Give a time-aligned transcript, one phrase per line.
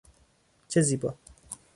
[0.67, 1.15] چه زیبا!